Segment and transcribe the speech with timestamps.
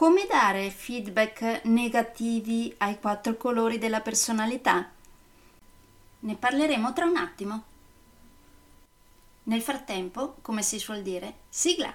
[0.00, 4.90] Come dare feedback negativi ai quattro colori della personalità?
[6.20, 7.64] Ne parleremo tra un attimo.
[9.42, 11.94] Nel frattempo, come si suol dire, sigla!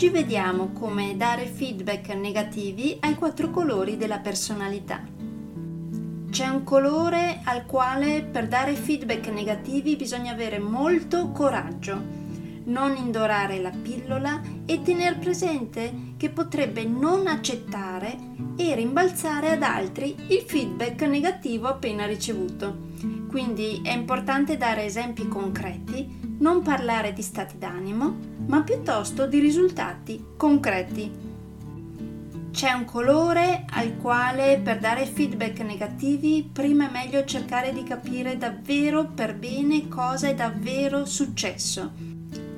[0.00, 5.02] Oggi vediamo come dare feedback negativi ai quattro colori della personalità.
[6.30, 12.00] C'è un colore al quale per dare feedback negativi bisogna avere molto coraggio,
[12.64, 18.16] non indorare la pillola e tener presente che potrebbe non accettare
[18.56, 22.88] e rimbalzare ad altri il feedback negativo appena ricevuto.
[23.28, 30.24] Quindi è importante dare esempi concreti, non parlare di stati d'animo, ma piuttosto di risultati
[30.36, 31.28] concreti.
[32.50, 38.36] C'è un colore al quale per dare feedback negativi prima è meglio cercare di capire
[38.36, 41.92] davvero per bene cosa è davvero successo.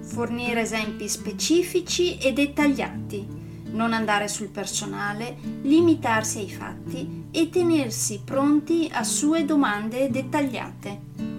[0.01, 3.27] Fornire esempi specifici e dettagliati,
[3.73, 11.32] non andare sul personale, limitarsi ai fatti e tenersi pronti a sue domande dettagliate.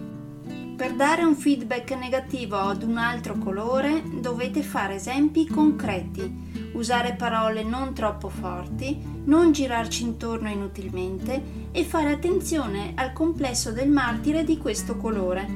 [0.83, 7.63] Per dare un feedback negativo ad un altro colore dovete fare esempi concreti, usare parole
[7.63, 14.57] non troppo forti, non girarci intorno inutilmente e fare attenzione al complesso del martire di
[14.57, 15.47] questo colore.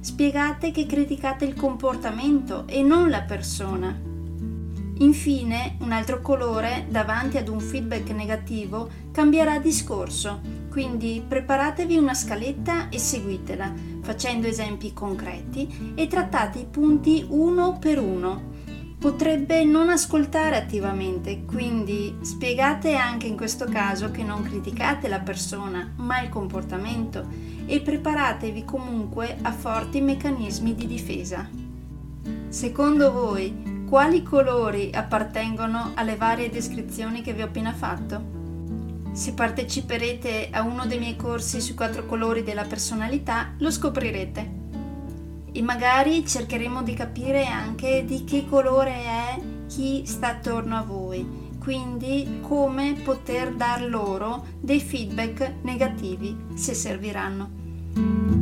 [0.00, 3.94] Spiegate che criticate il comportamento e non la persona.
[5.00, 12.88] Infine, un altro colore davanti ad un feedback negativo cambierà discorso, quindi preparatevi una scaletta
[12.88, 18.50] e seguitela facendo esempi concreti e trattate i punti uno per uno.
[18.98, 25.92] Potrebbe non ascoltare attivamente, quindi spiegate anche in questo caso che non criticate la persona,
[25.96, 27.26] ma il comportamento
[27.66, 31.50] e preparatevi comunque a forti meccanismi di difesa.
[32.48, 38.41] Secondo voi, quali colori appartengono alle varie descrizioni che vi ho appena fatto?
[39.12, 44.60] Se parteciperete a uno dei miei corsi sui quattro colori della personalità, lo scoprirete.
[45.52, 51.50] E magari cercheremo di capire anche di che colore è chi sta attorno a voi,
[51.58, 58.41] quindi come poter dar loro dei feedback negativi se serviranno.